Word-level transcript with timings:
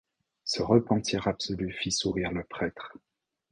Ce 0.45 0.63
repentir 0.63 1.27
absolu 1.27 1.71
fit 1.71 1.91
sourire 1.91 2.31
le 2.31 2.43
prêtre. 2.43 2.97